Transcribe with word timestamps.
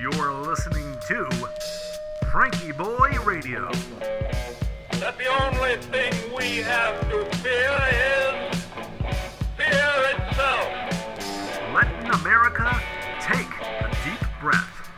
You're 0.00 0.32
listening 0.32 0.96
to 1.08 1.26
FrankieBoi 2.24 3.22
Radio. 3.26 3.70
that 4.92 5.18
the 5.18 5.26
only 5.26 5.76
thing 5.76 6.10
we 6.34 6.62
have 6.62 6.98
to 7.10 7.26
fear 7.36 7.78
is 7.92 8.64
fear 9.58 9.92
itself. 10.14 10.68
Letting 11.74 12.10
America 12.12 12.80
take 13.20 13.46
a 13.60 13.90
deep 14.02 14.26
breath. 14.40 14.88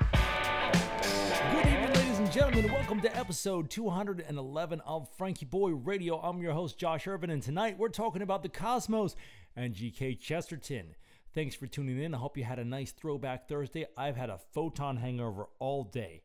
Good 1.50 1.66
evening, 1.66 1.92
ladies 1.94 2.18
and 2.20 2.30
gentlemen. 2.30 2.70
Welcome 2.70 3.00
to 3.00 3.16
episode 3.16 3.70
211 3.70 4.82
of 4.86 5.08
FrankieBoi 5.18 5.84
Radio. 5.84 6.20
I'm 6.20 6.40
your 6.40 6.52
host, 6.52 6.78
Josh 6.78 7.08
Irvin, 7.08 7.30
and 7.30 7.42
tonight 7.42 7.76
we're 7.76 7.88
talking 7.88 8.22
about 8.22 8.44
the 8.44 8.48
cosmos 8.48 9.16
and 9.56 9.74
GK 9.74 10.16
Chesterton. 10.20 10.94
Thanks 11.34 11.54
for 11.54 11.66
tuning 11.66 12.02
in. 12.02 12.14
I 12.14 12.18
hope 12.18 12.36
you 12.36 12.44
had 12.44 12.58
a 12.58 12.64
nice 12.64 12.92
throwback 12.92 13.48
Thursday. 13.48 13.86
I've 13.96 14.16
had 14.16 14.28
a 14.28 14.38
photon 14.52 14.98
hangover 14.98 15.46
all 15.58 15.84
day. 15.84 16.24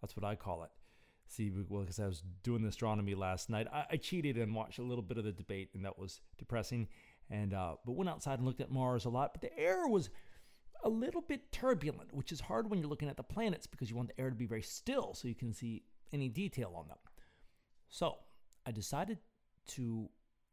That's 0.00 0.16
what 0.16 0.24
I 0.24 0.34
call 0.34 0.62
it. 0.62 0.70
See, 1.28 1.52
well, 1.68 1.82
because 1.82 2.00
I 2.00 2.06
was 2.06 2.22
doing 2.42 2.64
astronomy 2.64 3.14
last 3.14 3.50
night, 3.50 3.66
I, 3.70 3.84
I 3.90 3.96
cheated 3.98 4.38
and 4.38 4.54
watched 4.54 4.78
a 4.78 4.82
little 4.82 5.02
bit 5.02 5.18
of 5.18 5.24
the 5.24 5.32
debate, 5.32 5.70
and 5.74 5.84
that 5.84 5.98
was 5.98 6.20
depressing. 6.38 6.88
And 7.28 7.52
uh, 7.52 7.74
but 7.84 7.96
went 7.96 8.08
outside 8.08 8.38
and 8.38 8.46
looked 8.46 8.62
at 8.62 8.70
Mars 8.70 9.04
a 9.04 9.10
lot, 9.10 9.34
but 9.34 9.42
the 9.42 9.58
air 9.58 9.88
was 9.88 10.08
a 10.84 10.88
little 10.88 11.20
bit 11.20 11.52
turbulent, 11.52 12.14
which 12.14 12.32
is 12.32 12.40
hard 12.40 12.70
when 12.70 12.78
you're 12.78 12.88
looking 12.88 13.08
at 13.08 13.16
the 13.16 13.22
planets 13.22 13.66
because 13.66 13.90
you 13.90 13.96
want 13.96 14.08
the 14.08 14.20
air 14.20 14.30
to 14.30 14.36
be 14.36 14.46
very 14.46 14.62
still 14.62 15.12
so 15.12 15.28
you 15.28 15.34
can 15.34 15.52
see 15.52 15.82
any 16.12 16.28
detail 16.28 16.72
on 16.76 16.88
them. 16.88 16.98
So 17.88 18.16
I 18.64 18.70
decided 18.70 19.18
to 19.68 20.08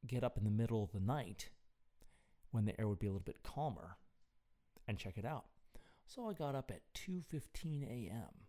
get 0.08 0.24
up 0.24 0.38
in 0.38 0.44
the 0.44 0.50
middle 0.50 0.84
of 0.84 0.92
the 0.92 1.00
night 1.00 1.50
when 2.54 2.66
the 2.66 2.80
air 2.80 2.88
would 2.88 3.00
be 3.00 3.08
a 3.08 3.10
little 3.10 3.20
bit 3.26 3.42
calmer 3.44 3.98
and 4.88 4.98
check 4.98 5.18
it 5.18 5.26
out. 5.26 5.46
So 6.06 6.30
I 6.30 6.34
got 6.34 6.56
up 6.56 6.70
at 6.70 6.82
2:15 6.94 7.84
a.m. 7.84 8.46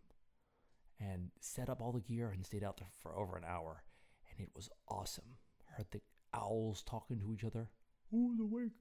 and 1.01 1.31
set 1.41 1.71
up 1.71 1.81
all 1.81 1.93
the 1.93 2.01
gear 2.01 2.29
and 2.29 2.45
stayed 2.45 2.63
out 2.63 2.77
there 2.77 2.91
for 3.03 3.17
over 3.17 3.37
an 3.37 3.45
hour, 3.45 3.83
and 4.31 4.41
it 4.41 4.51
was 4.55 4.69
awesome. 4.89 5.39
Heard 5.77 5.87
the 5.91 6.03
owls 6.35 6.83
talking 6.83 7.19
to 7.21 7.33
each 7.33 7.45
other. 7.45 7.71
Who's 8.11 8.39
awake? 8.39 8.73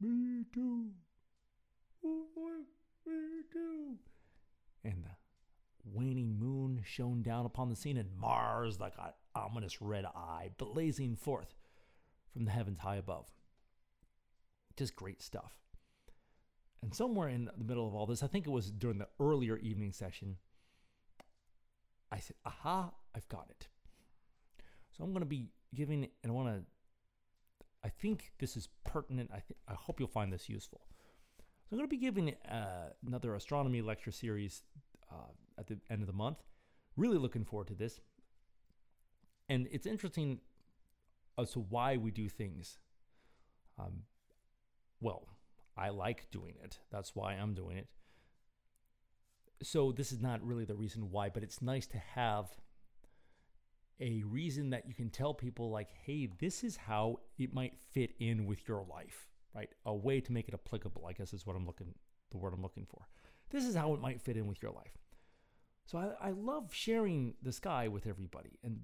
Me 0.00 0.44
too. 0.52 0.90
Who's 2.02 2.26
awake? 2.36 2.66
Me 3.06 3.42
too. 3.50 3.96
And 4.84 5.02
the 5.02 5.16
waning 5.84 6.38
moon 6.38 6.82
shone 6.84 7.22
down 7.22 7.46
upon 7.46 7.70
the 7.70 7.76
scene, 7.76 7.96
and 7.96 8.14
Mars, 8.16 8.78
like 8.78 8.94
an 8.98 9.12
ominous 9.34 9.80
red 9.80 10.04
eye, 10.04 10.50
blazing 10.58 11.16
forth 11.16 11.56
from 12.32 12.44
the 12.44 12.50
heavens 12.50 12.80
high 12.80 12.96
above. 12.96 13.30
Just 14.78 14.94
great 14.94 15.20
stuff. 15.20 15.54
And 16.82 16.94
somewhere 16.94 17.28
in 17.28 17.50
the 17.56 17.64
middle 17.64 17.88
of 17.88 17.96
all 17.96 18.06
this, 18.06 18.22
I 18.22 18.28
think 18.28 18.46
it 18.46 18.50
was 18.50 18.70
during 18.70 18.98
the 18.98 19.08
earlier 19.18 19.56
evening 19.56 19.92
session, 19.92 20.36
I 22.12 22.20
said, 22.20 22.36
aha, 22.46 22.92
I've 23.12 23.28
got 23.28 23.48
it. 23.50 23.66
So 24.92 25.02
I'm 25.02 25.10
going 25.10 25.22
to 25.22 25.26
be 25.26 25.48
giving, 25.74 26.06
and 26.22 26.30
I 26.30 26.34
want 26.34 26.48
to, 26.48 26.62
I 27.82 27.88
think 27.88 28.30
this 28.38 28.56
is 28.56 28.68
pertinent. 28.84 29.30
I, 29.32 29.40
th- 29.40 29.58
I 29.66 29.74
hope 29.74 29.98
you'll 29.98 30.08
find 30.08 30.32
this 30.32 30.48
useful. 30.48 30.82
So 31.38 31.72
I'm 31.72 31.78
going 31.78 31.90
to 31.90 31.96
be 31.96 32.00
giving 32.00 32.34
uh, 32.48 32.90
another 33.04 33.34
astronomy 33.34 33.82
lecture 33.82 34.12
series 34.12 34.62
uh, 35.10 35.32
at 35.58 35.66
the 35.66 35.78
end 35.90 36.02
of 36.02 36.06
the 36.06 36.12
month. 36.12 36.38
Really 36.96 37.18
looking 37.18 37.44
forward 37.44 37.66
to 37.66 37.74
this. 37.74 37.98
And 39.48 39.66
it's 39.72 39.86
interesting 39.86 40.38
as 41.36 41.50
to 41.52 41.58
why 41.58 41.96
we 41.96 42.12
do 42.12 42.28
things. 42.28 42.78
Um, 43.76 44.04
well, 45.00 45.28
I 45.76 45.90
like 45.90 46.30
doing 46.30 46.54
it. 46.62 46.78
That's 46.90 47.14
why 47.14 47.34
I'm 47.34 47.54
doing 47.54 47.76
it. 47.76 47.88
So 49.62 49.92
this 49.92 50.12
is 50.12 50.20
not 50.20 50.44
really 50.46 50.64
the 50.64 50.74
reason 50.74 51.10
why, 51.10 51.28
but 51.28 51.42
it's 51.42 51.62
nice 51.62 51.86
to 51.88 51.98
have 51.98 52.46
a 54.00 54.22
reason 54.22 54.70
that 54.70 54.86
you 54.86 54.94
can 54.94 55.10
tell 55.10 55.34
people 55.34 55.70
like, 55.70 55.90
"Hey, 55.90 56.26
this 56.26 56.62
is 56.62 56.76
how 56.76 57.20
it 57.38 57.52
might 57.52 57.76
fit 57.76 58.14
in 58.20 58.46
with 58.46 58.68
your 58.68 58.84
life." 58.84 59.28
Right? 59.54 59.70
A 59.84 59.94
way 59.94 60.20
to 60.20 60.32
make 60.32 60.46
it 60.46 60.54
applicable, 60.54 61.06
I 61.06 61.12
guess 61.12 61.32
is 61.32 61.46
what 61.46 61.56
I'm 61.56 61.66
looking 61.66 61.94
the 62.30 62.36
word 62.36 62.52
I'm 62.52 62.62
looking 62.62 62.86
for. 62.86 63.08
This 63.50 63.64
is 63.64 63.74
how 63.74 63.94
it 63.94 64.00
might 64.00 64.20
fit 64.20 64.36
in 64.36 64.46
with 64.46 64.62
your 64.62 64.72
life. 64.72 64.98
So 65.86 65.98
I, 65.98 66.28
I 66.28 66.30
love 66.32 66.74
sharing 66.74 67.34
the 67.42 67.52
sky 67.52 67.88
with 67.88 68.06
everybody. 68.06 68.58
And 68.62 68.80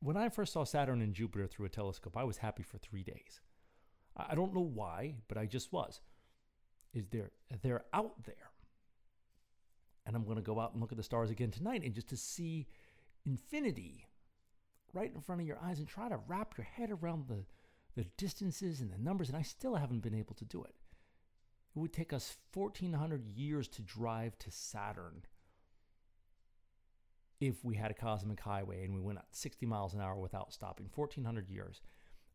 when 0.00 0.16
I 0.16 0.28
first 0.28 0.52
saw 0.52 0.64
Saturn 0.64 1.02
and 1.02 1.14
Jupiter 1.14 1.46
through 1.46 1.66
a 1.66 1.70
telescope, 1.70 2.16
I 2.16 2.24
was 2.24 2.38
happy 2.38 2.62
for 2.62 2.78
three 2.78 3.02
days. 3.02 3.40
I 4.28 4.34
don't 4.34 4.54
know 4.54 4.60
why, 4.60 5.14
but 5.28 5.38
I 5.38 5.46
just 5.46 5.72
was. 5.72 6.00
Is 6.92 7.06
there 7.10 7.30
they're 7.62 7.84
out 7.92 8.24
there. 8.24 8.50
And 10.06 10.16
I'm 10.16 10.24
going 10.24 10.36
to 10.36 10.42
go 10.42 10.58
out 10.58 10.72
and 10.72 10.80
look 10.80 10.92
at 10.92 10.98
the 10.98 11.04
stars 11.04 11.30
again 11.30 11.50
tonight 11.50 11.82
and 11.84 11.94
just 11.94 12.08
to 12.08 12.16
see 12.16 12.66
infinity 13.24 14.06
right 14.92 15.12
in 15.14 15.20
front 15.20 15.40
of 15.40 15.46
your 15.46 15.58
eyes 15.62 15.78
and 15.78 15.86
try 15.86 16.08
to 16.08 16.18
wrap 16.26 16.56
your 16.56 16.64
head 16.64 16.90
around 16.90 17.28
the 17.28 17.44
the 17.96 18.04
distances 18.16 18.80
and 18.80 18.92
the 18.92 18.98
numbers 18.98 19.28
and 19.28 19.36
I 19.36 19.42
still 19.42 19.74
haven't 19.74 20.00
been 20.00 20.14
able 20.14 20.34
to 20.36 20.44
do 20.44 20.62
it. 20.62 20.74
It 21.74 21.78
would 21.78 21.92
take 21.92 22.12
us 22.12 22.36
1400 22.54 23.26
years 23.26 23.68
to 23.68 23.82
drive 23.82 24.38
to 24.38 24.50
Saturn 24.50 25.22
if 27.40 27.64
we 27.64 27.74
had 27.74 27.90
a 27.90 27.94
cosmic 27.94 28.40
highway 28.40 28.84
and 28.84 28.94
we 28.94 29.00
went 29.00 29.18
at 29.18 29.26
60 29.32 29.66
miles 29.66 29.94
an 29.94 30.00
hour 30.00 30.16
without 30.16 30.52
stopping 30.52 30.88
1400 30.94 31.48
years 31.48 31.80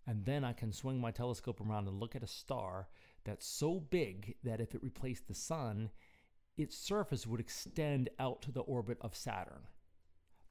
and 0.07 0.25
then 0.25 0.43
I 0.43 0.53
can 0.53 0.71
swing 0.71 0.99
my 0.99 1.11
telescope 1.11 1.61
around 1.61 1.87
and 1.87 1.99
look 1.99 2.15
at 2.15 2.23
a 2.23 2.27
star 2.27 2.87
that's 3.23 3.45
so 3.45 3.79
big 3.79 4.35
that 4.43 4.61
if 4.61 4.75
it 4.75 4.83
replaced 4.83 5.27
the 5.27 5.33
sun, 5.33 5.89
its 6.57 6.77
surface 6.77 7.25
would 7.25 7.39
extend 7.39 8.09
out 8.19 8.41
to 8.43 8.51
the 8.51 8.61
orbit 8.61 8.97
of 9.01 9.15
Saturn. 9.15 9.63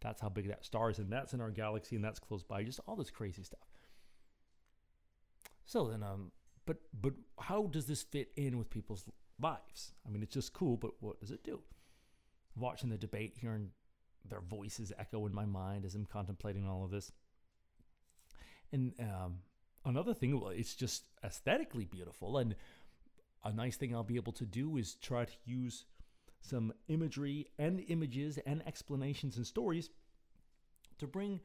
That's 0.00 0.20
how 0.20 0.28
big 0.28 0.48
that 0.48 0.64
star 0.64 0.91
is, 0.91 0.98
and 0.98 1.10
that's 1.10 1.32
in 1.32 1.41
our 1.41 1.50
galaxy, 1.50 1.97
and 1.97 2.04
that's 2.04 2.19
close 2.19 2.43
by. 2.43 2.62
Just 2.62 2.81
all 2.87 2.97
this 2.97 3.10
crazy 3.10 3.43
stuff. 3.43 3.66
So 5.64 5.88
then, 5.88 6.03
um, 6.03 6.31
but 6.66 6.76
but 7.00 7.14
how 7.38 7.69
does 7.69 7.87
this 7.87 8.03
fit 8.03 8.31
in 8.37 8.59
with 8.59 8.69
people's 8.69 9.06
lives? 9.41 9.93
I 10.06 10.10
mean, 10.10 10.22
it's 10.22 10.34
just 10.34 10.53
cool, 10.53 10.76
but 10.76 10.91
what 11.00 11.20
does 11.20 11.31
it 11.31 11.43
do? 11.43 11.60
Watching 12.56 12.91
the 12.91 12.98
debate, 12.98 13.34
hearing 13.41 13.70
their 14.28 14.41
voices 14.41 14.93
echo 14.98 15.26
in 15.26 15.34
my 15.34 15.47
mind 15.47 15.84
as 15.84 15.94
I'm 15.94 16.06
contemplating 16.06 16.69
all 16.69 16.84
of 16.84 16.91
this. 16.91 17.12
And 18.75 18.93
um, 18.99 19.37
another 19.85 20.15
thing, 20.15 20.43
it's 20.57 20.75
just 20.75 21.05
aesthetically 21.25 21.85
beautiful. 21.85 22.39
And 22.39 22.57
a 23.45 23.53
nice 23.53 23.77
thing 23.77 23.95
I'll 23.95 24.03
be 24.03 24.17
able 24.17 24.33
to 24.33 24.45
do 24.45 24.77
is 24.77 24.97
try 24.97 25.25
to 25.25 25.33
use 25.45 25.85
some 26.41 26.73
imagery 26.89 27.47
and 27.57 27.85
images 27.87 28.37
and 28.45 28.67
explanations 28.67 29.37
and 29.37 29.47
stories 29.47 29.91
to 30.99 31.07
bring 31.07 31.41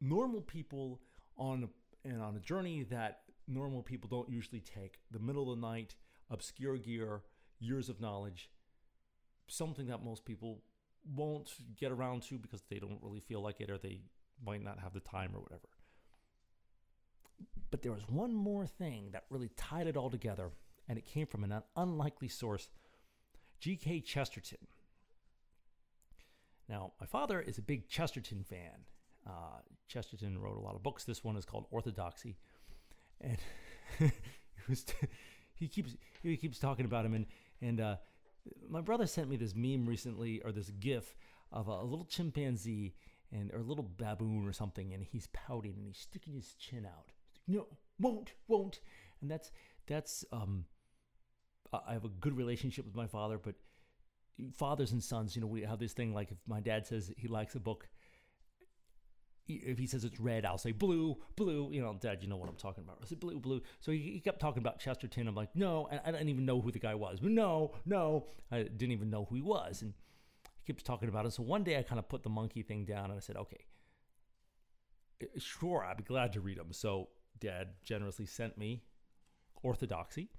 normal 0.00 0.40
people 0.40 1.00
on 1.36 1.68
and 2.04 2.22
on 2.22 2.36
a 2.36 2.40
journey 2.40 2.84
that 2.84 3.22
normal 3.48 3.82
people 3.82 4.08
don't 4.08 4.30
usually 4.30 4.60
take. 4.60 5.00
The 5.10 5.18
middle 5.18 5.52
of 5.52 5.60
the 5.60 5.66
night, 5.66 5.96
obscure 6.30 6.76
gear, 6.76 7.22
years 7.58 7.88
of 7.88 8.00
knowledge, 8.00 8.50
something 9.48 9.88
that 9.88 10.04
most 10.04 10.24
people 10.24 10.62
won't 11.12 11.54
get 11.76 11.90
around 11.90 12.22
to 12.22 12.38
because 12.38 12.62
they 12.70 12.78
don't 12.78 13.02
really 13.02 13.20
feel 13.20 13.40
like 13.40 13.60
it 13.60 13.68
or 13.68 13.78
they 13.78 14.02
might 14.46 14.62
not 14.62 14.78
have 14.78 14.94
the 14.94 15.00
time 15.00 15.32
or 15.34 15.40
whatever. 15.40 15.68
But 17.70 17.82
there 17.82 17.92
was 17.92 18.08
one 18.08 18.34
more 18.34 18.66
thing 18.66 19.10
that 19.12 19.24
really 19.30 19.50
tied 19.56 19.86
it 19.86 19.96
all 19.96 20.10
together, 20.10 20.50
and 20.88 20.98
it 20.98 21.06
came 21.06 21.26
from 21.26 21.44
an 21.44 21.62
unlikely 21.76 22.28
source 22.28 22.68
G.K. 23.60 24.00
Chesterton. 24.00 24.58
Now, 26.68 26.92
my 27.00 27.06
father 27.06 27.40
is 27.40 27.58
a 27.58 27.62
big 27.62 27.88
Chesterton 27.88 28.44
fan. 28.44 28.86
Uh, 29.26 29.60
Chesterton 29.88 30.38
wrote 30.38 30.56
a 30.56 30.60
lot 30.60 30.74
of 30.74 30.82
books. 30.82 31.04
This 31.04 31.22
one 31.22 31.36
is 31.36 31.44
called 31.44 31.66
Orthodoxy, 31.70 32.38
and 33.20 33.38
he 33.98 34.10
was 34.68 34.84
he 35.54 35.68
keeps 35.68 35.96
he 36.22 36.36
keeps 36.36 36.58
talking 36.58 36.84
about 36.84 37.06
him. 37.06 37.14
And 37.14 37.26
and 37.60 37.80
uh, 37.80 37.96
my 38.68 38.80
brother 38.80 39.06
sent 39.06 39.28
me 39.30 39.36
this 39.36 39.54
meme 39.54 39.86
recently, 39.86 40.40
or 40.44 40.50
this 40.50 40.70
GIF 40.70 41.14
of 41.52 41.68
a, 41.68 41.72
a 41.72 41.84
little 41.84 42.04
chimpanzee 42.04 42.94
and 43.30 43.52
or 43.52 43.58
a 43.58 43.62
little 43.62 43.88
baboon 43.96 44.48
or 44.48 44.52
something, 44.52 44.92
and 44.92 45.04
he's 45.04 45.28
pouting 45.32 45.74
and 45.76 45.86
he's 45.86 45.98
sticking 45.98 46.34
his 46.34 46.54
chin 46.54 46.84
out. 46.84 47.11
No, 47.46 47.66
won't, 47.98 48.32
won't. 48.48 48.80
And 49.20 49.30
that's 49.30 49.50
that's 49.86 50.24
um. 50.32 50.66
I 51.72 51.80
I 51.88 51.92
have 51.94 52.04
a 52.04 52.08
good 52.08 52.36
relationship 52.36 52.84
with 52.84 52.94
my 52.94 53.06
father, 53.06 53.38
but 53.38 53.54
fathers 54.54 54.92
and 54.92 55.02
sons, 55.02 55.36
you 55.36 55.42
know, 55.42 55.46
we 55.46 55.62
have 55.62 55.78
this 55.78 55.92
thing 55.92 56.14
like 56.14 56.30
if 56.30 56.38
my 56.46 56.60
dad 56.60 56.86
says 56.86 57.12
he 57.16 57.28
likes 57.28 57.54
a 57.54 57.60
book, 57.60 57.88
if 59.48 59.78
he 59.78 59.86
says 59.86 60.04
it's 60.04 60.20
red, 60.20 60.44
I'll 60.44 60.58
say 60.58 60.72
blue, 60.72 61.16
blue. 61.36 61.68
You 61.72 61.82
know, 61.82 61.96
Dad, 62.00 62.22
you 62.22 62.28
know 62.28 62.36
what 62.36 62.48
I'm 62.48 62.56
talking 62.56 62.84
about. 62.84 62.98
I 63.02 63.06
said 63.06 63.20
blue, 63.20 63.38
blue. 63.38 63.62
So 63.80 63.92
he, 63.92 63.98
he 63.98 64.20
kept 64.20 64.40
talking 64.40 64.62
about 64.62 64.78
Chesterton. 64.78 65.26
I'm 65.26 65.34
like, 65.34 65.54
no, 65.54 65.88
and 65.90 66.00
I 66.04 66.12
didn't 66.12 66.28
even 66.28 66.46
know 66.46 66.60
who 66.60 66.70
the 66.70 66.78
guy 66.78 66.94
was. 66.94 67.20
But 67.20 67.32
no, 67.32 67.72
no, 67.84 68.26
I 68.50 68.62
didn't 68.62 68.92
even 68.92 69.10
know 69.10 69.26
who 69.28 69.36
he 69.36 69.42
was. 69.42 69.82
And 69.82 69.94
he 70.44 70.72
keeps 70.72 70.82
talking 70.82 71.08
about 71.08 71.26
it. 71.26 71.32
So 71.32 71.42
one 71.42 71.64
day 71.64 71.78
I 71.78 71.82
kind 71.82 71.98
of 71.98 72.08
put 72.08 72.22
the 72.22 72.30
monkey 72.30 72.62
thing 72.62 72.84
down 72.84 73.06
and 73.06 73.14
I 73.14 73.20
said, 73.20 73.36
okay, 73.36 73.64
eh, 75.20 75.26
sure, 75.38 75.84
I'd 75.84 75.96
be 75.96 76.04
glad 76.04 76.32
to 76.34 76.40
read 76.40 76.58
them. 76.58 76.72
So 76.72 77.08
Dad 77.42 77.68
generously 77.84 78.24
sent 78.24 78.56
me 78.56 78.82
Orthodoxy, 79.62 80.30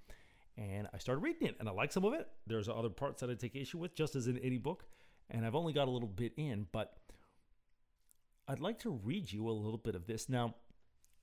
and 0.56 0.88
I 0.92 0.98
started 0.98 1.20
reading 1.20 1.48
it, 1.48 1.56
and 1.60 1.68
I 1.68 1.72
like 1.72 1.92
some 1.92 2.04
of 2.04 2.14
it. 2.14 2.28
There's 2.46 2.68
other 2.68 2.88
parts 2.88 3.20
that 3.20 3.30
I 3.30 3.34
take 3.34 3.54
issue 3.54 3.78
with, 3.78 3.94
just 3.94 4.16
as 4.16 4.26
in 4.26 4.38
any 4.38 4.58
book, 4.58 4.84
and 5.30 5.46
I've 5.46 5.54
only 5.54 5.72
got 5.72 5.88
a 5.88 5.90
little 5.90 6.08
bit 6.08 6.32
in, 6.36 6.66
but 6.72 6.96
I'd 8.48 8.60
like 8.60 8.78
to 8.80 8.90
read 8.90 9.30
you 9.30 9.48
a 9.48 9.52
little 9.52 9.78
bit 9.78 9.94
of 9.94 10.06
this. 10.06 10.28
Now, 10.28 10.54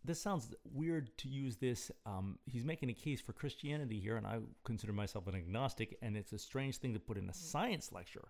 this 0.04 0.22
sounds 0.22 0.54
weird 0.74 1.16
to 1.19 1.28
use 1.28 1.57
this. 1.57 1.92
Um, 2.06 2.39
he's 2.45 2.66
making 2.66 2.89
a 2.89 2.94
case 2.94 3.22
for 3.22 3.33
Christianity 3.33 4.00
here, 4.00 4.18
and 4.18 4.25
I 4.25 4.39
consider 4.63 4.94
myself 4.94 5.28
an 5.28 5.36
agnostic, 5.36 5.98
and 6.01 6.18
it's 6.18 6.33
a 6.33 6.39
strange 6.39 6.78
thing 6.78 6.94
to 6.94 7.00
put 7.00 7.18
in 7.18 7.30
a 7.30 7.33
science 7.33 7.92
lecture. 7.92 8.30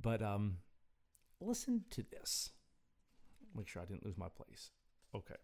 But 0.00 0.22
um, 0.22 0.56
listen 1.40 1.84
to 1.90 2.02
this. 2.02 2.50
Make 3.54 3.68
sure 3.68 3.82
I 3.82 3.84
didn't 3.84 4.06
lose 4.06 4.16
my 4.16 4.28
place. 4.28 4.70
Okay. 5.14 5.34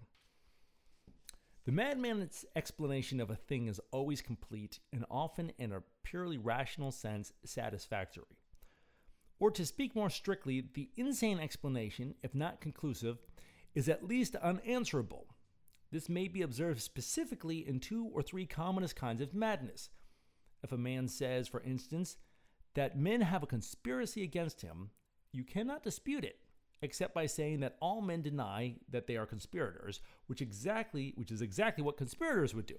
The 1.67 1.73
madman's 1.73 2.45
explanation 2.55 3.21
of 3.21 3.29
a 3.29 3.35
thing 3.35 3.67
is 3.67 3.81
always 3.91 4.23
complete 4.23 4.79
and 4.93 5.05
often, 5.11 5.51
in 5.59 5.73
a 5.73 5.83
purely 6.05 6.39
rational 6.39 6.93
sense, 6.93 7.33
satisfactory. 7.45 8.39
Or 9.41 9.51
to 9.51 9.67
speak 9.67 9.97
more 9.97 10.09
strictly, 10.09 10.65
the 10.75 10.91
insane 10.95 11.41
explanation, 11.41 12.15
if 12.23 12.37
not 12.37 12.61
conclusive, 12.61 13.19
is 13.75 13.89
at 13.89 14.07
least 14.07 14.37
unanswerable. 14.37 15.27
This 15.91 16.09
may 16.09 16.29
be 16.29 16.43
observed 16.43 16.83
specifically 16.83 17.67
in 17.67 17.81
two 17.81 18.11
or 18.15 18.23
three 18.23 18.47
commonest 18.47 18.95
kinds 18.95 19.21
of 19.21 19.35
madness. 19.35 19.91
If 20.63 20.71
a 20.71 20.79
man 20.79 21.09
says, 21.09 21.49
for 21.49 21.63
instance, 21.63 22.17
that 22.75 22.97
men 22.97 23.23
have 23.23 23.43
a 23.43 23.49
conspiracy 23.49 24.23
against 24.23 24.63
him, 24.63 24.91
you 25.33 25.43
cannot 25.43 25.83
dispute 25.83 26.25
it 26.25 26.39
except 26.83 27.15
by 27.15 27.27
saying 27.27 27.61
that 27.61 27.77
all 27.81 28.01
men 28.01 28.23
deny 28.23 28.75
that 28.91 29.07
they 29.07 29.17
are 29.17 29.27
conspirators, 29.27 30.01
which 30.27 30.43
exactly 30.43 31.15
which 31.17 31.31
is 31.31 31.43
exactly 31.43 31.83
what 31.83 31.97
conspirators 31.97 32.55
would 32.55 32.67
do. 32.67 32.79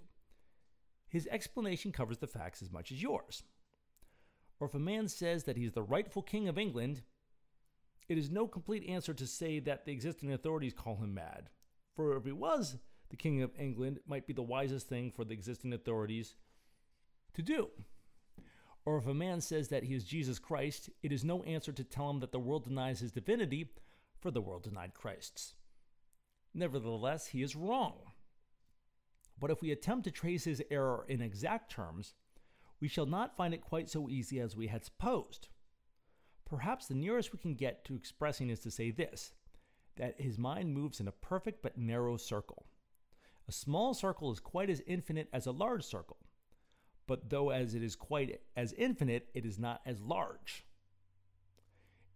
His 1.09 1.27
explanation 1.31 1.91
covers 1.91 2.17
the 2.17 2.27
facts 2.27 2.61
as 2.61 2.71
much 2.71 2.91
as 2.91 3.01
yours. 3.01 3.43
Or 4.59 4.67
if 4.67 4.73
a 4.73 4.79
man 4.79 5.07
says 5.07 5.43
that 5.43 5.57
he's 5.57 5.71
the 5.71 5.83
rightful 5.83 6.21
king 6.21 6.47
of 6.47 6.57
England, 6.57 7.03
it 8.09 8.17
is 8.17 8.29
no 8.29 8.47
complete 8.47 8.87
answer 8.87 9.13
to 9.13 9.27
say 9.27 9.59
that 9.59 9.85
the 9.85 9.91
existing 9.91 10.33
authorities 10.33 10.73
call 10.73 10.95
him 10.97 11.13
mad. 11.13 11.49
For 11.95 12.15
if 12.15 12.25
he 12.25 12.31
was 12.31 12.77
the 13.09 13.17
king 13.17 13.41
of 13.41 13.51
England, 13.57 13.97
it 13.97 14.09
might 14.09 14.27
be 14.27 14.33
the 14.33 14.41
wisest 14.41 14.87
thing 14.87 15.11
for 15.11 15.23
the 15.23 15.33
existing 15.33 15.73
authorities 15.73 16.35
to 17.33 17.41
do. 17.41 17.69
Or 18.85 18.97
if 18.97 19.07
a 19.07 19.13
man 19.13 19.41
says 19.41 19.67
that 19.69 19.83
he 19.83 19.93
is 19.93 20.03
Jesus 20.05 20.39
Christ, 20.39 20.89
it 21.03 21.11
is 21.11 21.25
no 21.25 21.43
answer 21.43 21.71
to 21.73 21.83
tell 21.83 22.09
him 22.09 22.19
that 22.21 22.31
the 22.31 22.39
world 22.39 22.63
denies 22.63 22.99
his 22.99 23.11
divinity, 23.11 23.71
for 24.27 24.31
the 24.31 24.41
world 24.41 24.63
denied 24.63 24.93
Christ's. 24.93 25.53
Nevertheless, 26.53 27.27
he 27.27 27.41
is 27.41 27.55
wrong. 27.55 28.11
But 29.39 29.51
if 29.51 29.61
we 29.61 29.71
attempt 29.71 30.03
to 30.03 30.11
trace 30.11 30.43
his 30.43 30.61
error 30.69 31.05
in 31.07 31.21
exact 31.21 31.71
terms, 31.71 32.13
we 32.81 32.89
shall 32.89 33.05
not 33.05 33.37
find 33.37 33.53
it 33.53 33.61
quite 33.61 33.89
so 33.89 34.09
easy 34.09 34.41
as 34.41 34.53
we 34.53 34.67
had 34.67 34.83
supposed. 34.83 35.47
Perhaps 36.43 36.87
the 36.87 36.93
nearest 36.93 37.31
we 37.31 37.39
can 37.39 37.55
get 37.55 37.85
to 37.85 37.95
expressing 37.95 38.49
is 38.49 38.59
to 38.59 38.69
say 38.69 38.91
this 38.91 39.31
that 39.95 40.19
his 40.19 40.37
mind 40.37 40.73
moves 40.73 40.99
in 40.99 41.07
a 41.07 41.13
perfect 41.13 41.61
but 41.63 41.77
narrow 41.77 42.17
circle. 42.17 42.65
A 43.47 43.53
small 43.53 43.93
circle 43.93 44.29
is 44.33 44.41
quite 44.41 44.69
as 44.69 44.83
infinite 44.85 45.29
as 45.31 45.45
a 45.45 45.51
large 45.51 45.85
circle, 45.85 46.17
but 47.07 47.29
though 47.29 47.51
as 47.51 47.75
it 47.75 47.81
is 47.81 47.95
quite 47.95 48.41
as 48.57 48.73
infinite, 48.73 49.29
it 49.33 49.45
is 49.45 49.57
not 49.57 49.79
as 49.85 50.01
large. 50.01 50.65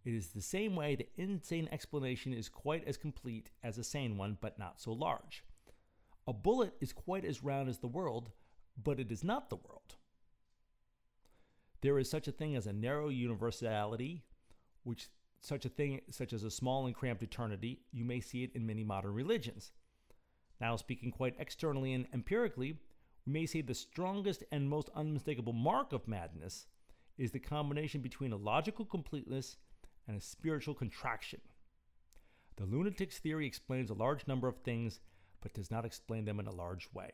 It 0.04 0.14
is 0.14 0.28
the 0.28 0.42
same 0.42 0.74
way 0.74 0.96
the 0.96 1.08
insane 1.16 1.68
explanation 1.70 2.32
is 2.32 2.48
quite 2.48 2.86
as 2.86 2.96
complete 2.96 3.50
as 3.62 3.78
a 3.78 3.84
sane 3.84 4.16
one, 4.16 4.36
but 4.40 4.58
not 4.58 4.80
so 4.80 4.92
large. 4.92 5.44
A 6.26 6.32
bullet 6.32 6.74
is 6.80 6.92
quite 6.92 7.24
as 7.24 7.42
round 7.42 7.68
as 7.68 7.78
the 7.78 7.88
world, 7.88 8.30
but 8.82 8.98
it 8.98 9.12
is 9.12 9.22
not 9.22 9.48
the 9.48 9.56
world. 9.56 9.96
There 11.82 11.98
is 11.98 12.10
such 12.10 12.28
a 12.28 12.32
thing 12.32 12.56
as 12.56 12.66
a 12.66 12.72
narrow 12.72 13.08
universality, 13.08 14.24
which 14.84 15.08
such 15.40 15.64
a 15.64 15.68
thing 15.68 16.00
such 16.10 16.32
as 16.32 16.44
a 16.44 16.50
small 16.50 16.86
and 16.86 16.94
cramped 16.94 17.22
eternity, 17.22 17.80
you 17.90 18.04
may 18.04 18.20
see 18.20 18.44
it 18.44 18.52
in 18.54 18.66
many 18.66 18.84
modern 18.84 19.12
religions. 19.12 19.72
Now, 20.60 20.76
speaking 20.76 21.10
quite 21.10 21.34
externally 21.38 21.92
and 21.92 22.06
empirically, 22.12 22.78
we 23.26 23.32
may 23.32 23.46
say 23.46 23.60
the 23.60 23.74
strongest 23.74 24.44
and 24.52 24.68
most 24.68 24.90
unmistakable 24.94 25.52
mark 25.52 25.92
of 25.92 26.06
madness 26.06 26.66
is 27.18 27.32
the 27.32 27.40
combination 27.40 28.00
between 28.00 28.32
a 28.32 28.36
logical 28.36 28.84
completeness 28.84 29.56
and 30.06 30.16
a 30.16 30.20
spiritual 30.20 30.74
contraction. 30.74 31.40
The 32.56 32.66
lunatic's 32.66 33.18
theory 33.18 33.46
explains 33.46 33.90
a 33.90 33.94
large 33.94 34.26
number 34.26 34.48
of 34.48 34.58
things, 34.58 35.00
but 35.40 35.54
does 35.54 35.70
not 35.70 35.84
explain 35.84 36.24
them 36.24 36.38
in 36.38 36.46
a 36.46 36.54
large 36.54 36.88
way. 36.92 37.12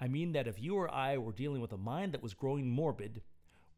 I 0.00 0.08
mean 0.08 0.32
that 0.32 0.46
if 0.46 0.60
you 0.60 0.76
or 0.76 0.92
I 0.92 1.18
were 1.18 1.32
dealing 1.32 1.60
with 1.60 1.72
a 1.72 1.78
mind 1.78 2.12
that 2.12 2.22
was 2.22 2.34
growing 2.34 2.70
morbid, 2.70 3.22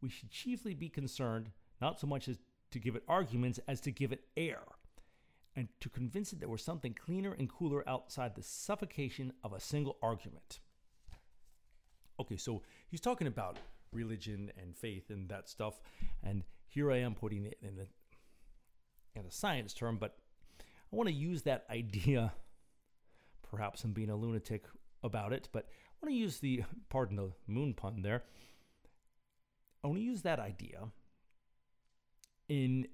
we 0.01 0.09
should 0.09 0.31
chiefly 0.31 0.75
be 0.75 0.89
concerned 0.89 1.51
not 1.81 1.99
so 1.99 2.07
much 2.07 2.29
as 2.29 2.39
to 2.71 2.79
give 2.79 2.97
it 2.97 3.03
arguments 3.09 3.61
as 3.69 3.81
to 3.83 3.91
give 3.91 4.13
it 4.13 4.25
air, 4.37 4.63
and 5.55 5.69
to 5.81 5.89
convince 5.89 6.33
it 6.33 6.41
there 6.41 6.49
was 6.49 6.63
something 6.63 6.95
cleaner 6.95 7.33
and 7.33 7.51
cooler 7.51 7.87
outside 7.89 8.35
the 8.35 8.43
suffocation 8.43 9.33
of 9.45 9.53
a 9.53 9.61
single 9.61 9.99
argument. 10.03 10.61
Okay, 12.19 12.37
so 12.37 12.63
he's 12.89 13.01
talking 13.01 13.27
about 13.27 13.59
religion 13.93 14.51
and 14.61 14.77
faith 14.77 15.11
and 15.11 15.29
that 15.29 15.49
stuff, 15.49 15.81
and 16.23 16.45
here 16.67 16.91
I 16.91 16.99
am 16.99 17.15
putting 17.15 17.45
it 17.45 17.59
in 17.63 17.79
a, 17.79 19.19
in 19.19 19.27
a 19.27 19.31
science 19.31 19.75
term, 19.75 19.99
but 19.99 20.17
I 20.61 20.97
want 20.97 21.09
to 21.09 21.15
use 21.15 21.43
that 21.43 21.65
idea. 21.71 22.33
Perhaps 23.51 23.85
I'm 23.85 23.93
being 23.93 24.11
a 24.11 24.17
lunatic 24.17 24.65
about 25.03 25.33
it, 25.33 25.49
but 25.53 25.67
I 25.69 26.07
want 26.07 26.15
to 26.15 26.19
use 26.19 26.39
the, 26.39 26.65
pardon 26.89 27.17
the 27.17 27.33
moon 27.47 27.75
pun 27.75 28.03
there. 28.03 28.23
I 29.85 29.89
want 29.89 29.99
to 29.99 30.05
use 30.05 30.23
that 30.23 30.39
idea 30.39 30.89
in 32.49 32.87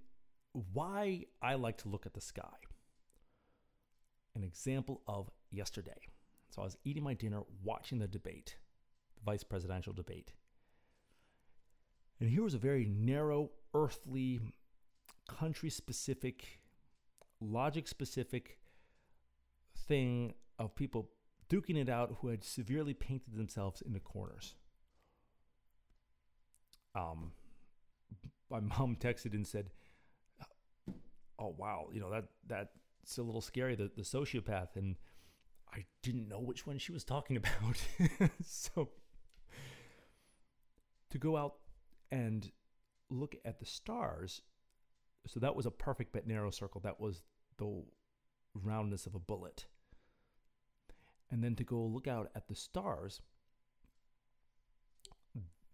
why 0.73 1.25
I 1.43 1.55
like 1.55 1.79
to 1.79 1.89
look 1.89 2.07
at 2.07 2.15
the 2.15 2.21
sky. 2.21 2.57
An 4.35 4.43
example 4.43 5.03
of 5.07 5.31
yesterday. 5.51 6.09
So 6.51 6.63
I 6.63 6.65
was 6.65 6.79
eating 6.85 7.03
my 7.03 7.15
dinner, 7.15 7.43
watching 7.63 7.99
the 7.99 8.09
debate, 8.09 8.57
the 9.17 9.23
vice 9.25 9.43
presidential 9.43 9.93
debate. 9.93 10.33
And 12.21 12.29
here 12.31 12.43
was 12.43 12.55
a 12.55 12.59
very 12.59 12.85
narrow, 12.87 13.51
earthly, 13.75 14.41
country 15.29 15.71
specific, 15.71 16.61
logic 17.41 17.87
specific 17.87 18.59
thing 19.87 20.35
of 20.59 20.75
people 20.75 21.11
duking 21.49 21.77
it 21.77 21.89
out 21.89 22.17
who 22.21 22.29
had 22.29 22.43
severely 22.43 22.95
painted 22.95 23.37
themselves 23.37 23.83
into 23.83 24.01
corners. 24.01 24.55
Um, 26.95 27.33
my 28.51 28.61
mom 28.61 28.97
texted 28.97 29.35
and 29.35 29.47
said, 29.47 29.71
"Oh 31.39 31.55
wow, 31.57 31.89
you 31.93 32.01
know 32.01 32.11
that 32.11 32.25
that's 32.47 33.19
a 33.19 33.23
little 33.23 33.41
scary. 33.41 33.77
The 33.77 33.91
the 33.95 34.03
sociopath." 34.03 34.75
And 34.75 34.97
I 35.73 35.85
didn't 36.03 36.29
know 36.29 36.41
which 36.41 36.67
one 36.67 36.79
she 36.79 36.93
was 36.93 37.05
talking 37.05 37.37
about. 37.43 37.77
so 38.43 38.91
to 41.11 41.19
go 41.19 41.37
out 41.37 41.55
and 42.11 42.51
look 43.11 43.37
at 43.45 43.59
the 43.59 43.67
stars, 43.67 44.43
so 45.27 45.41
that 45.41 45.57
was 45.57 45.67
a 45.67 45.71
perfect 45.71 46.13
but 46.13 46.27
narrow 46.27 46.51
circle. 46.51 46.81
That 46.81 47.01
was 47.01 47.23
the 47.59 47.83
roundness 48.55 49.07
of 49.07 49.15
a 49.15 49.19
bullet. 49.21 49.67
And 51.31 51.45
then 51.45 51.55
to 51.57 51.65
go 51.65 51.85
look 51.85 52.07
out 52.07 52.31
at 52.35 52.49
the 52.49 52.55
stars, 52.55 53.21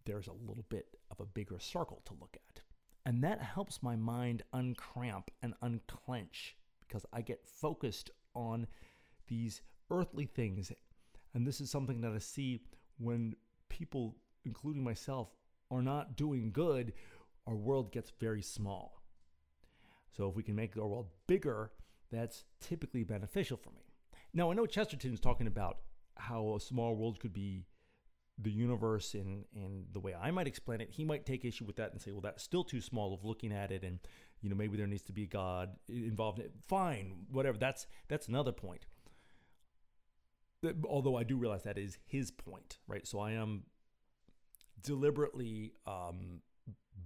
there's 0.05 0.27
a 0.27 0.33
little 0.33 0.65
bit 0.69 0.97
of 1.11 1.21
a 1.21 1.27
bigger 1.27 1.59
circle 1.59 2.03
to 2.07 2.15
look 2.21 2.37
at. 2.49 2.61
And 3.07 3.23
that 3.23 3.43
helps 3.43 3.83
my 3.83 3.97
mind 3.97 4.43
uncramp 4.55 5.29
and 5.43 5.55
unclench 5.63 6.57
because 6.81 7.07
I 7.13 7.21
get 7.21 7.47
focused 7.47 8.11
on 8.35 8.67
these 9.29 9.63
earthly 9.91 10.27
things. 10.27 10.73
And 11.35 11.47
this 11.47 11.61
is 11.61 11.71
something 11.71 12.01
that 12.01 12.13
I 12.13 12.19
see 12.19 12.61
when 12.99 13.35
people, 13.69 14.17
including 14.45 14.83
myself, 14.83 15.29
are 15.71 15.83
not 15.83 16.17
doing 16.17 16.53
good, 16.53 16.93
our 17.47 17.55
world 17.55 17.93
gets 17.93 18.13
very 18.21 18.43
small. 18.43 19.03
So 20.17 20.29
if 20.29 20.37
we 20.37 20.43
can 20.43 20.55
make 20.55 20.77
our 20.77 20.87
world 20.87 21.09
bigger, 21.27 21.73
that's 22.13 22.45
typically 22.61 23.05
beneficial 23.05 23.57
for 23.57 23.71
me. 23.71 23.83
Now, 24.33 24.51
I 24.51 24.55
know 24.55 24.67
Chesterton's 24.67 25.21
talking 25.21 25.47
about 25.47 25.79
how 26.17 26.55
a 26.55 26.61
small 26.61 26.95
world 26.95 27.21
could 27.21 27.33
be 27.33 27.67
the 28.39 28.51
universe 28.51 29.15
in, 29.15 29.45
in 29.55 29.85
the 29.93 30.01
way 30.01 30.15
I 30.15 30.31
might 30.31 30.47
explain 30.47 30.81
it. 30.81 30.91
He 30.91 31.05
might 31.05 31.25
take 31.25 31.45
issue 31.45 31.65
with 31.65 31.77
that 31.77 31.93
and 31.93 32.01
say, 32.01 32.11
well, 32.11 32.21
that's 32.21 32.43
still 32.43 32.65
too 32.65 32.81
small 32.81 33.15
of 33.15 33.25
looking 33.25 33.53
at 33.53 33.71
it. 33.71 33.85
And, 33.85 34.01
you 34.41 34.51
know, 34.51 34.57
maybe 34.57 34.77
there 34.77 34.87
needs 34.87 35.05
to 35.05 35.13
be 35.13 35.27
God 35.27 35.71
involved 35.89 36.41
in 36.41 36.47
it. 36.47 36.53
Fine, 36.67 37.27
whatever. 37.31 37.59
That's, 37.59 37.87
that's 38.09 38.29
another 38.29 38.53
point. 38.53 38.87
Although 40.89 41.17
I 41.17 41.25
do 41.25 41.37
realize 41.37 41.63
that 41.65 41.79
is 41.79 41.99
his 42.07 42.31
point, 42.31 42.79
right? 42.89 43.07
So 43.07 43.21
I 43.21 43.33
am 43.33 43.65
deliberately 44.85 45.73
um, 45.87 46.41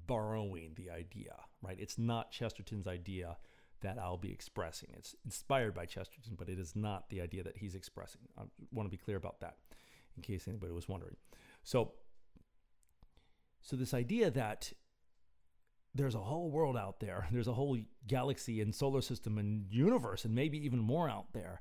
borrowing 0.06 0.72
the 0.76 0.90
idea, 0.90 1.34
right? 1.62 1.78
It's 1.80 1.96
not 1.96 2.30
Chesterton's 2.30 2.86
idea 2.86 3.38
that 3.80 3.96
I'll 3.98 4.18
be 4.18 4.32
expressing. 4.32 4.90
It's 4.96 5.14
inspired 5.24 5.72
by 5.72 5.86
Chesterton, 5.86 6.34
but 6.36 6.48
it 6.48 6.58
is 6.58 6.74
not 6.74 7.08
the 7.08 7.20
idea 7.20 7.44
that 7.44 7.56
he's 7.56 7.74
expressing. 7.74 8.22
I 8.36 8.42
want 8.72 8.86
to 8.86 8.90
be 8.90 9.02
clear 9.02 9.16
about 9.16 9.40
that. 9.40 9.54
in 10.18 10.22
case 10.22 10.48
anybody 10.48 10.72
was 10.72 10.88
wondering. 10.88 11.16
So, 11.62 11.92
so 13.62 13.76
this 13.76 13.94
idea 13.94 14.30
that 14.30 14.72
there's 15.94 16.14
a 16.14 16.20
whole 16.20 16.50
world 16.50 16.76
out 16.76 17.00
there, 17.00 17.28
there's 17.30 17.48
a 17.48 17.54
whole 17.54 17.78
galaxy 18.06 18.60
and 18.60 18.74
solar 18.74 19.00
system 19.00 19.38
and 19.38 19.66
universe, 19.70 20.24
and 20.24 20.34
maybe 20.34 20.62
even 20.64 20.80
more 20.80 21.08
out 21.08 21.32
there. 21.32 21.60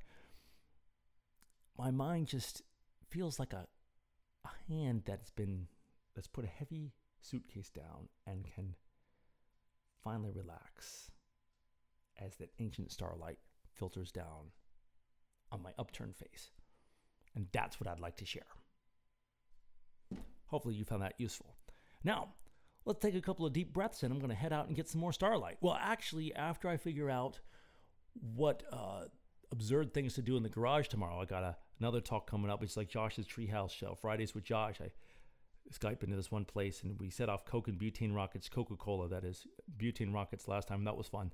My 1.77 1.91
mind 1.91 2.27
just 2.27 2.63
feels 3.09 3.39
like 3.39 3.53
a, 3.53 3.67
a 4.45 4.49
hand 4.67 5.03
that's 5.05 5.29
been 5.29 5.67
that's 6.17 6.27
put 6.27 6.43
a 6.43 6.47
heavy 6.47 6.91
suitcase 7.21 7.69
down 7.69 8.09
and 8.25 8.43
can 8.43 8.73
finally 10.03 10.31
relax 10.31 11.11
as 12.19 12.35
that 12.37 12.49
ancient 12.57 12.91
starlight 12.91 13.37
filters 13.75 14.11
down 14.11 14.51
on 15.51 15.61
my 15.61 15.69
upturned 15.77 16.15
face. 16.15 16.49
And 17.35 17.45
that's 17.51 17.79
what 17.79 17.87
I'd 17.87 17.99
like 17.99 18.17
to 18.17 18.25
share. 18.25 18.47
Hopefully, 20.47 20.73
you 20.73 20.85
found 20.85 21.03
that 21.03 21.13
useful. 21.19 21.55
Now, 22.03 22.29
let's 22.83 22.99
take 22.99 23.13
a 23.13 23.21
couple 23.21 23.45
of 23.45 23.53
deep 23.53 23.71
breaths 23.71 24.01
and 24.01 24.11
I'm 24.11 24.17
going 24.17 24.31
to 24.31 24.35
head 24.35 24.51
out 24.51 24.65
and 24.65 24.75
get 24.75 24.89
some 24.89 25.01
more 25.01 25.13
starlight. 25.13 25.57
Well, 25.61 25.77
actually, 25.79 26.33
after 26.33 26.67
I 26.67 26.77
figure 26.77 27.11
out 27.11 27.39
what 28.35 28.63
uh, 28.73 29.03
absurd 29.51 29.93
things 29.93 30.15
to 30.15 30.23
do 30.23 30.35
in 30.35 30.41
the 30.41 30.49
garage 30.49 30.87
tomorrow, 30.87 31.21
I 31.21 31.25
got 31.25 31.43
a, 31.43 31.57
another 31.79 32.01
talk 32.01 32.27
coming 32.27 32.49
up. 32.49 32.63
It's 32.63 32.75
like 32.75 32.89
Josh's 32.89 33.27
Treehouse 33.27 33.69
Show, 33.69 33.93
Fridays 33.93 34.33
with 34.33 34.45
Josh. 34.45 34.77
I 34.81 34.89
Skype 35.73 36.03
into 36.03 36.15
this 36.15 36.31
one 36.31 36.45
place 36.45 36.83
and 36.83 36.99
we 36.99 37.09
set 37.09 37.29
off 37.29 37.45
Coke 37.45 37.67
and 37.67 37.79
butane 37.79 38.15
rockets, 38.15 38.49
Coca 38.49 38.75
Cola, 38.75 39.07
that 39.09 39.23
is, 39.23 39.45
butane 39.77 40.13
rockets 40.13 40.47
last 40.47 40.67
time. 40.67 40.83
That 40.83 40.97
was 40.97 41.07
fun. 41.07 41.33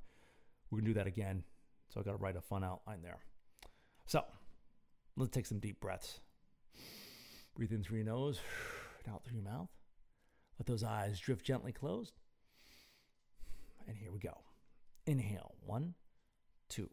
We're 0.69 0.79
going 0.79 0.85
to 0.85 0.91
do 0.91 0.99
that 0.99 1.07
again. 1.07 1.43
So 1.89 1.99
I 1.99 2.03
got 2.03 2.11
to 2.11 2.17
write 2.17 2.35
a 2.35 2.41
fun 2.41 2.63
outline 2.63 3.01
there. 3.03 3.19
So 4.07 4.23
let's 5.15 5.31
take 5.31 5.45
some 5.45 5.59
deep 5.59 5.79
breaths. 5.79 6.19
Breathe 7.55 7.71
in 7.71 7.83
through 7.83 7.97
your 7.99 8.07
nose, 8.07 8.39
and 9.05 9.13
out 9.13 9.23
through 9.23 9.35
your 9.35 9.43
mouth. 9.43 9.69
Let 10.57 10.65
those 10.65 10.83
eyes 10.83 11.19
drift 11.19 11.45
gently 11.45 11.71
closed. 11.71 12.13
And 13.87 13.97
here 13.97 14.11
we 14.11 14.19
go. 14.19 14.41
Inhale. 15.05 15.55
One, 15.65 15.93
two, 16.69 16.89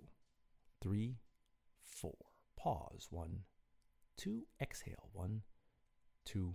three, 0.83 1.17
four. 1.83 2.17
Pause. 2.57 3.07
One, 3.11 3.41
two. 4.17 4.47
Exhale. 4.61 5.09
One, 5.13 5.43
two, 6.25 6.55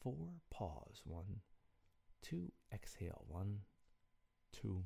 four. 0.00 0.34
Pause. 0.50 1.02
One, 1.04 1.40
two. 2.22 2.52
Exhale. 2.72 3.24
One, 3.28 3.60
two, 4.52 4.84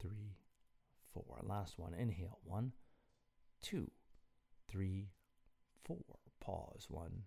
three, 0.00 0.36
four. 1.12 1.38
Last 1.42 1.78
one. 1.78 1.94
Inhale. 1.94 2.38
One, 2.44 2.72
two, 3.62 3.90
three, 4.68 5.08
four. 5.84 6.04
Pause. 6.40 6.86
One, 6.88 7.22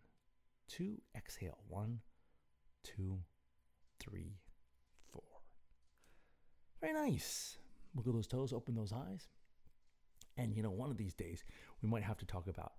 two. 0.68 1.02
Exhale. 1.16 1.60
One, 1.68 2.00
two, 2.84 3.20
three, 4.00 4.38
four. 5.12 5.24
Very 6.82 6.94
nice. 6.94 7.58
Wiggle 7.94 8.14
those 8.14 8.28
toes, 8.28 8.54
open 8.54 8.76
those 8.76 8.94
eyes. 8.94 9.28
And 10.38 10.56
you 10.56 10.64
know, 10.64 10.72
one 10.72 10.90
of 10.90 10.98
these 10.98 11.14
days, 11.14 11.44
we 11.82 11.90
might 11.90 12.04
have 12.04 12.18
to 12.18 12.26
talk 12.26 12.48
about 12.48 12.74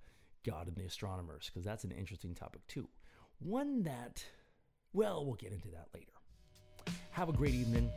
God 0.45 0.67
and 0.67 0.76
the 0.76 0.85
astronomers, 0.85 1.50
because 1.52 1.64
that's 1.64 1.85
an 1.85 1.93
interesting 1.93 2.35
topic 2.35 2.67
too. 2.67 2.88
One 3.45 3.83
that, 3.83 4.25
well, 4.93 5.25
we'll 5.25 5.35
get 5.35 5.53
into 5.53 5.69
that 5.69 5.89
later. 5.95 6.13
Have 7.11 7.29
a 7.29 7.33
great 7.33 7.55
evening. 7.55 7.91